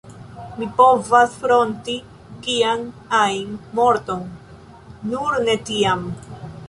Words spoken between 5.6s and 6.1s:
tian.